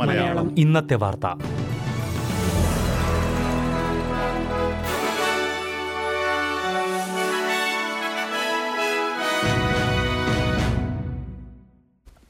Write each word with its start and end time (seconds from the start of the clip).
മലയാളം. 0.00 0.58
ഇന്നത്തെ 0.58 0.94
വാർത്ത. 0.94 1.26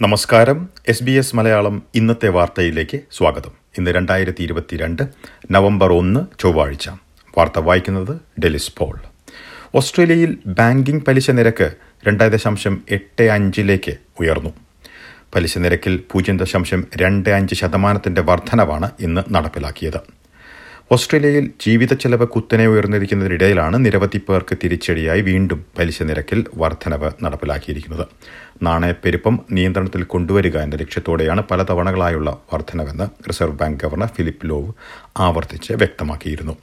നമസ്കാരം. 0.01 0.69
എസ് 0.89 1.03
ബി 1.03 1.11
എസ് 1.11 1.37
മലയാളം 1.37 1.83
ഇന്നത്തെ 1.95 2.29
വാർത്തയിലേക്ക് 2.29 3.01
സ്വാഗതം. 3.13 3.51
ഇന്ന് 3.79 3.91
രണ്ടായിരത്തി 3.91 4.43
ഇരുപത്തിരണ്ട് 4.43 5.03
നവംബർ 5.51 5.93
ഒന്ന് 5.93 6.21
ചൊവ്വാഴ്ച. 6.41 6.89
വാർത്ത 7.39 7.59
വായിക്കുന്നത് 7.59 8.21
ഡെലിസ് 8.41 8.73
പോൾ. 8.77 8.99
ഓസ്ട്രേലിയയിൽ 9.75 10.39
ബാങ്കിംഗ് 10.47 11.05
പലിശ 11.05 11.31
നിരക്ക് 11.31 11.73
രണ്ട് 12.05 12.33
ദശാംശം 12.33 12.83
എട്ട് 12.91 13.23
അഞ്ചിലേക്ക് 13.23 13.93
ഉയർന്നു. 14.21 14.51
പലിശ 15.35 15.59
നിരക്കിൽ 15.59 16.03
പൂജ്യം 16.13 16.37
ദശാംശം 16.37 16.85
രണ്ട് 16.97 17.31
അഞ്ച് 17.31 17.55
ശതമാനത്തിന്റെ 17.55 18.21
വർധനവാണ് 18.21 18.91
ഇന്ന് 19.01 19.35
നടപ്പിലാക്കിയത്. 19.35 20.16
ഓസ്ട്രേലിയയിൽ 20.91 21.47
ജീവിത 21.61 21.93
ചെലവ് 21.95 22.27
കുത്തനെ 22.27 22.69
ഉയർന്നിരിക്കുന്നതിനിടയിലാണ് 22.69 23.77
നിരവധി 23.85 24.19
പേർക്ക് 24.19 24.55
തിരിച്ചടിയായി 24.63 25.21
വീണ്ടും 25.21 25.61
പലിശ 25.79 26.03
നിരക്കിൽ 26.03 26.45
വർധനവ് 26.55 27.09
നടപ്പിലാക്കിയിരിക്കുന്നത്. 27.25 28.05
നാണയപ്പെരുപ്പം 28.63 29.35
നിയന്ത്രണത്തിൽ 29.51 30.03
കൊണ്ടുവരിക 30.03 30.57
എന്ന 30.57 30.77
ലക്ഷ്യത്തോടെയാണ് 30.77 31.43
പല 31.51 31.63
തവണകളായുള്ള 31.63 32.31
വർധനവെന്ന് 32.53 33.07
reserve 33.29 33.57
bank 33.63 33.81
governor 33.85 34.11
Philip 34.17 34.51
Lowe 34.51 34.71
ആവർത്തിച്ച് 35.27 35.73
വ്യക്തമാക്കിയിരുന്നു. 35.73 36.55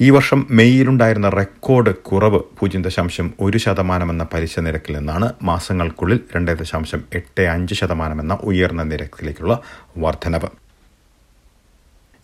ഈ 0.00 0.10
വർഷം 0.10 0.46
മെയ്യിലുണ്ടായിരുന്ന 0.50 1.28
റെക്കോർഡ് 1.28 1.94
കുറവ് 2.10 2.40
പൂജ്യം 2.58 2.82
ദശാംശം 2.82 3.28
ഒരു 3.40 3.58
ശതമാനമെന്ന 3.58 4.26
പലിശ 4.34 4.58
നിരക്കിൽ 4.60 4.96
നിന്നാണ് 4.98 5.28
മാസങ്ങൾക്കുള്ളിൽ 5.42 6.20
രണ്ട് 6.36 6.52
ദശാംശം 6.62 7.02
എട്ട് 7.20 7.44
അഞ്ച് 7.54 7.74
ശതമാനമെന്ന 7.74 8.38
ഉയർന്ന 8.42 8.82
നിരക്കിലേക്കുള്ള 8.82 9.56
വർധനവ്. 9.98 10.50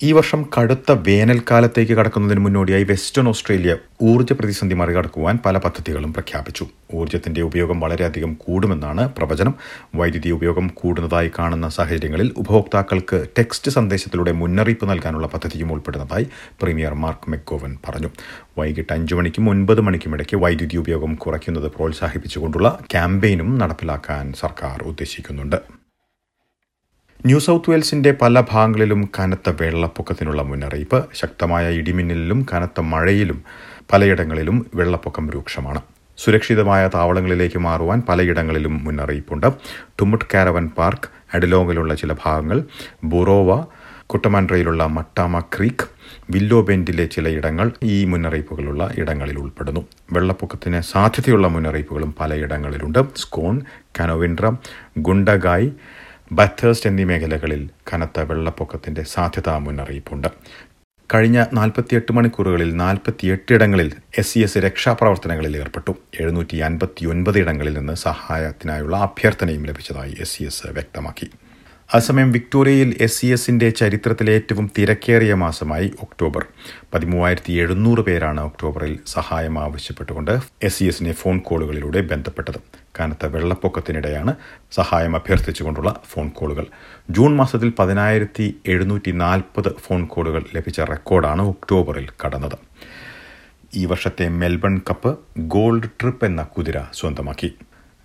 ഈ 0.02 0.12
വർഷം 0.12 0.44
കടുത്ത 0.54 0.92
വേനൽക്കാലത്തേക്ക് 0.92 1.92
കടക്കുന്നതിന് 1.92 2.40
മുന്നോടിയായി 2.40 2.84
വെസ്റ്റേൺ 2.84 3.28
ഓസ്ട്രേലിയ 3.28 3.76
ഊർജ 4.02 4.32
പ്രതിസന്ധി 4.32 4.74
മറികടക്കുവാൻ 4.74 5.38
പല 5.46 5.58
പദ്ധതികളും 5.58 6.12
പ്രഖ്യാപിച്ചു. 6.12 6.64
ഊർജത്തിന്റെ 6.94 7.42
ഉപയോഗം 7.42 7.80
വളരെയധികം 7.80 8.34
കൂടുമെന്നാണ് 8.34 9.08
പ്രവചനം. 9.18 9.54
വൈദ്യുതി 9.94 10.30
ഉപയോഗം 10.30 10.68
കൂടുന്നതായി 10.68 11.30
കാണുന്ന 11.38 11.68
സാഹചര്യങ്ങളിൽ 11.68 12.34
ഉപഭോക്താക്കൾക്ക് 12.36 13.26
ടെക്സ്റ്റ് 13.38 13.70
സന്ദേശത്തിലൂടെ 13.70 14.32
മുന്നറിയിപ്പ് 14.32 14.90
നൽകാനുള്ള 14.90 15.26
പദ്ധതിയും 15.26 15.72
ഉൾപ്പെടുന്നതായി 15.72 16.28
പ്രീമിയർ 16.62 16.94
മാർക്ക് 16.94 17.30
മെക്കോവൻ 17.30 17.76
പറഞ്ഞു. 17.88 18.08
വൈകിട്ട് 18.58 18.92
അഞ്ചു 18.92 19.14
മണിക്കും 19.14 19.50
ഒൻപത് 19.50 19.80
മണിക്കും 19.80 20.14
ഇടയ്ക്ക് 20.14 20.36
വൈദ്യുതി 20.36 20.76
ഉപയോഗം 20.76 21.14
കുറയ്ക്കുന്നത് 21.14 21.72
പ്രോത്സാഹിപ്പിച്ചുകൊണ്ടുള്ള 21.76 22.78
ക്യാമ്പയിനും 22.94 23.58
നടപ്പിലാക്കാൻ 23.58 24.32
സർക്കാർ 24.32 24.82
ഉദ്ദേശിക്കുന്നുണ്ട്. 24.82 25.85
ന്യൂ 27.26 27.38
സൗത്ത് 27.38 27.70
വെയിൽസിന്റെ 27.70 28.10
പല 28.22 28.40
ഭാഗങ്ങളിലും 28.40 29.08
കനത്ത 29.18 29.52
വെള്ളപ്പൊക്കത്തിനുള്ള 29.60 30.42
മുന്നറിയിപ്പ് 30.42 31.04
ശക്തമായ 31.14 31.70
ഇടിമിന്നലിലും 31.70 32.46
കനത്ത 32.52 32.80
മഴയിലും 32.80 33.42
പലയിടങ്ങളിലും 33.92 34.66
വെള്ളപ്പൊക്കം 34.74 35.30
രൂക്ഷമാണ്. 35.30 35.80
സുരക്ഷിതമായ 36.18 36.90
താവളങ്ങളിലേക്ക് 36.94 37.58
മാറുവാൻ 37.58 38.02
പലയിടങ്ങളിലും 38.08 38.84
മുന്നറിയിപ്പുണ്ട്. 38.84 39.46
ടുമുട്ട് 40.00 40.24
കാരവൻ 40.34 40.68
പാർക്ക് 40.78 41.08
അഡിലോങ്ങിലുള്ള 41.34 41.94
ചില 41.94 42.12
ഭാഗങ്ങൾ 42.24 42.64
ബുറോവ 43.04 43.64
കുട്ടമാൻഡ്രയിലുള്ള 44.06 44.86
മട്ടാമ 44.86 45.40
ക്രീക്ക് 45.40 45.88
വില്ലോബെൻഡിലെ 46.30 47.06
ചിലയിടങ്ങൾ 47.06 47.72
ഈ 47.82 48.04
മുന്നറിയിപ്പുകളുള്ള 48.04 48.90
ഇടങ്ങളിൽ 48.98 49.38
ഉൾപ്പെടുന്നു. 49.38 49.80
വെള്ളപ്പൊക്കത്തിന് 50.12 50.80
സാധ്യതയുള്ള 50.80 51.48
മുന്നറിയിപ്പുകളും 51.48 52.14
പലയിടങ്ങളിലുണ്ട്. 52.20 52.98
സ്കോൺ 53.16 53.62
കനോവിൻഡ്ര 54.00 54.52
ഗുണ്ടഗായ് 54.98 55.70
ബത്തേഴ്സ്റ്റ് 56.32 56.90
എന്നീ 56.90 57.04
മേഖലകളിൽ 57.04 57.70
കനത്ത 57.92 58.20
വെള്ളപ്പൊക്കത്തിന്റെ 58.20 59.02
സാധ്യതാ 59.02 59.58
മുന്നറിയിപ്പുണ്ട്. 59.58 60.28
കഴിഞ്ഞ 61.14 61.44
നാൽപ്പത്തിയെട്ട് 61.52 62.12
മണിക്കൂറുകളിൽ 62.12 62.76
നാൽപ്പത്തിയെട്ട് 62.76 63.54
ഇടങ്ങളിൽ 63.54 63.92
എസ് 64.18 64.34
സി 64.34 64.38
എസ് 64.38 64.58
രക്ഷാപ്രവർത്തനങ്ങളിൽ 64.58 65.56
ഏർപ്പെട്ടു. 65.56 65.96
എഴുന്നൂറ്റി 66.20 66.56
അൻപത്തി 66.56 67.06
ഒൻപത് 67.06 67.38
ഇടങ്ങളിൽ 67.38 67.78
നിന്ന് 67.78 67.92
സഹായത്തിനായുള്ള 67.92 68.96
അഭ്യർത്ഥനയും 68.96 69.66
ലഭിച്ചതായി 69.66 70.16
എസ് 70.20 70.38
സി 70.38 70.44
എസ് 70.44 70.66
വ്യക്തമാക്കി. 70.66 71.30
അതേസമയം 71.94 72.32
വിക്ടോറിയയിൽ 72.32 72.96
എസ് 73.00 73.20
സി 73.20 73.26
എസിന്റെ 73.26 73.70
ചരിത്രത്തിലെ 73.70 74.32
ഏറ്റവും 74.32 74.70
തിരക്കേറിയ 74.78 75.34
മാസമായി 75.34 75.92
ഒക്ടോബർ. 76.02 76.46
പതിമൂവായിരത്തി 76.94 77.52
എഴുന്നൂറ് 77.52 78.00
പേരാണ് 78.00 78.40
ഒക്ടോബറിൽ 78.40 78.98
സഹായം 79.06 79.58
ആവശ്യപ്പെട്ടുകൊണ്ട് 79.58 80.38
എസ് 80.62 80.78
സി 80.78 80.84
എസിനെ 80.84 81.12
ഫോൺ 81.12 81.38
കോളുകളിലൂടെ 81.38 82.00
ബന്ധപ്പെട്ടത്. 82.00 82.58
കനത്ത 83.00 83.26
വെള്ളപ്പൊക്കത്തിനിടെയാണ് 83.26 84.34
സഹായം 84.72 85.16
അഭ്യർത്ഥിച്ചുകൊണ്ടുള്ള 85.16 86.00
ഫോൺ 86.12 86.28
കോളുകൾ. 86.28 86.66
ജൂൺ 87.10 87.36
മാസത്തിൽ 87.36 87.72
പതിനായിരത്തി 87.78 88.60
എഴുന്നൂറ്റി 88.66 89.10
നാൽപ്പത് 89.10 89.74
ഫോൺ 89.74 90.06
കോളുകൾ 90.06 90.44
ലഭിച്ച 90.54 90.80
റെക്കോർഡാണ് 90.80 91.42
ഒക്ടോബറിൽ 91.42 92.08
കടന്നത്. 92.24 92.58
ഈ 93.74 93.84
വർഷത്തെ 93.84 94.28
മെൽബൺ 94.28 94.80
കപ്പ് 94.90 95.18
ഗോൾഡ് 95.38 95.90
ട്രിപ്പ് 96.00 96.24
എന്ന 96.24 96.42
കുതിര 96.42 96.80
സ്വന്തമാക്കി. 96.94 97.54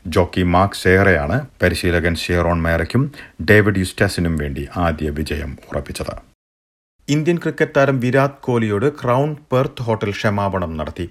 ജോക്കി 0.05 0.41
മാർക്ക് 0.41 0.75
ഷെയറെയാണ്. 0.75 1.45
പരിശീലകൻ 1.61 2.15
ഷെയറോൺ 2.15 2.61
മേറയ്ക്കും 2.61 3.11
ഡേവിഡ് 3.49 3.79
യുസ്റ്റാസിനും 3.79 4.37
വേണ്ടി 4.37 4.67
ആദ്യ 4.77 5.09
വിജയം 5.09 5.57
ഉറപ്പിച്ചത്. 5.71 6.15
ഇന്ത്യൻ 7.09 7.37
ക്രിക്കറ്റ് 7.37 7.71
താരം 7.77 7.99
വിരാട് 7.99 8.41
കോഹ്ലിയോട് 8.41 8.93
ക്രൗൺ 9.01 9.35
പെർത്ത് 9.51 9.81
ഹോട്ടൽ 9.81 10.11
ക്ഷമാപണം 10.11 10.77
നടത്തി. 10.77 11.09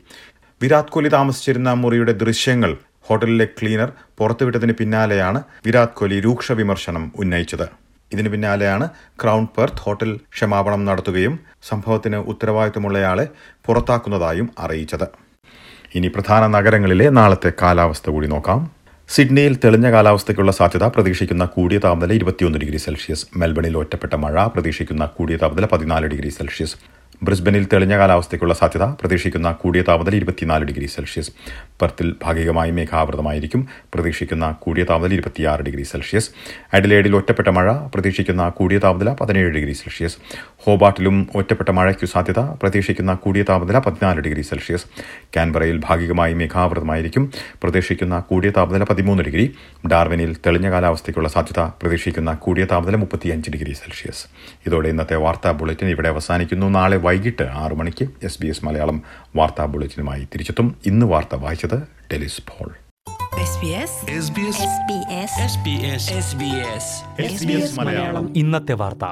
വിരാട് 0.63 0.89
കോഹ്ലി 0.89 1.09
താമസിച്ചിരുന്ന 1.09 1.73
മുറിയുടെ 1.73 2.13
ദൃശ്യങ്ങൾ 2.13 2.77
ഹോട്ടലിലെ 3.01 3.45
ക്ലീനർ 3.45 3.93
പുറത്തുവിട്ടതിന് 4.19 4.73
പിന്നാലെയാണ് 4.73 5.43
വിരാട് 5.67 5.95
കോഹ്ലി 5.95 6.21
രൂക്ഷ 6.21 6.53
വിമർശനം 6.53 7.13
ഉന്നയിച്ചത്. 7.17 7.69
ഇതിന് 8.13 8.29
പിന്നാലെയാണ് 8.29 8.89
ക്രൗൺ 9.23 9.49
പെർത്ത് 9.57 9.77
ഹോട്ടൽ 9.77 10.17
ക്ഷമാപണം 10.17 10.85
നടത്തുകയും 10.85 11.39
സംഭവത്തിന് 11.63 12.17
ഉത്തരവാദിത്തമുള്ളയാളെ 12.17 13.29
പുറത്താക്കുന്നതായും 13.67 14.51
അറിയിച്ചത്. 14.59 15.09
ഇനി 15.95 16.09
പ്രധാന 16.09 16.47
നഗരങ്ങളിലെ 16.47 17.09
നാളത്തെ 17.09 17.53
കാലാവസ്ഥ 17.63 18.11
കൂടി 18.11 18.27
നോക്കാം. 18.27 18.80
സിഡ്നിയിൽ 19.15 19.55
തെളിഞ്ഞ 19.63 19.87
കാലാവസ്ഥയ്ക്കുള്ള 19.91 20.53
സാധ്യത 20.59 20.85
പ്രതീക്ഷിക്കുന്ന 20.95 21.45
കൂടിയ 21.55 21.79
താപനില 21.85 22.13
ഇരുപത്തിയൊന്ന് 22.19 22.59
ഡിഗ്രി 22.63 22.79
സെൽഷ്യസ്. 22.85 23.25
മെൽബണിൽ 23.37 23.77
ഒറ്റപ്പെട്ട 23.81 24.15
മഴ 24.25 24.45
പ്രതീക്ഷിക്കുന്ന 24.47 25.05
കൂടിയ 25.17 25.37
താപനില 25.37 25.67
പതിനാല് 25.73 26.07
ഡിഗ്രി 26.07 26.31
സെൽഷ്യസ്. 26.37 26.77
ബ്രിസ്ബനിൽ 27.23 27.65
തെളിഞ്ഞ 27.73 27.99
കാലാവസ്ഥയ്ക്കുള്ള 27.99 28.55
സാധ്യത 28.55 28.83
പ്രതീക്ഷിക്കുന്ന 28.83 29.53
കൂടിയ 29.53 29.83
താപനില 29.83 30.15
ഇരുപത്തിനാല് 30.17 30.65
ഡിഗ്രി 30.65 30.87
സെൽഷ്യസ്. 30.87 31.31
പെർത്തിൽ 31.81 32.15
ഭാഗികമായി 32.23 32.71
മേഘാവൃതമായിരിക്കും 32.71 33.69
പ്രതീക്ഷിക്കുന്ന 33.95 34.51
കൂടിയ 34.53 34.85
താപനില 34.85 35.13
ഇരുപത്തിയാറ് 35.13 35.61
ഡിഗ്രി 35.61 35.83
സെൽഷ്യസ്. 35.83 36.31
അഡിലേഡിൽ 36.73 37.17
ഒറ്റപ്പെട്ട 37.17 37.49
മഴ 37.49 37.73
പ്രതീക്ഷിക്കുന്ന 37.73 38.49
കൂടിയ 38.49 38.79
താപനില 38.79 39.13
പതിനേഴ് 39.13 39.51
ഡിഗ്രി 39.51 39.73
സെൽഷ്യസ്. 39.73 40.17
ഹോബാട്ടിലും 40.59 41.29
ഒറ്റപ്പെട്ട 41.35 41.69
മഴയ്ക്കു 41.69 42.07
സാധ്യത 42.07 42.39
പ്രതീക്ഷിക്കുന്ന 42.39 43.15
കൂടിയ 43.15 43.43
താപനില 43.43 43.79
പതിനാല് 43.79 44.21
ഡിഗ്രി 44.21 44.43
സെൽഷ്യസ്. 44.43 44.87
കാൻബറയിൽ 45.37 45.81
ഭാഗികമായി 45.85 46.35
മേഘാവൃതമായിരിക്കും 46.35 47.31
പ്രതീക്ഷിക്കുന്ന 47.63 48.21
കൂടിയ 48.21 48.51
താപനില 48.51 48.85
പതിമൂന്ന് 48.85 49.23
ഡിഗ്രി. 49.23 49.55
ഡാർവിനിൽ 49.93 50.37
തെളിഞ്ഞ 50.47 50.71
കാലാവസ്ഥയ്ക്കുള്ള 50.71 51.29
സാധ്യത 51.29 51.61
പ്രതീക്ഷിക്കുന്ന 51.61 52.35
കൂടിയ 52.35 52.65
താപനില 52.65 52.97
മുപ്പത്തിയഞ്ച് 52.97 53.51
ഡിഗ്രി 53.51 53.73
സെൽഷ്യസ്. 53.73 54.27
ഇതോടെ 54.67 54.89
ഇന്നത്തെ 54.89 55.17
വാർത്താ 55.17 55.53
ബുള്ളറ്റിൻ 55.53 55.89
ഇവിടെ 55.89 56.09
അവസാനിക്കുന്നു. 56.09 56.67
നാളെ 56.67 56.97
വൈകിട്ട് 57.11 57.43
ആറു 57.43 57.75
മണിക്ക് 57.75 58.09
എസ് 58.23 58.43
ബി 58.43 58.47
എസ് 58.47 58.65
മലയാളം 58.65 59.03
വാർത്താ 59.37 59.65
ബുള്ളറ്റിനുമായി 59.65 60.21
തിരിച്ചെത്തും. 60.21 60.77
ഇന്ന് 60.87 61.07
വാർത്ത 61.07 61.35
വായിച്ചത് 61.35 61.79
ഡെലിസ് 62.13 62.43
പോൾ. 62.43 62.75
ഇന്നത്തെ 68.37 68.73
വാർത്ത. 68.73 69.05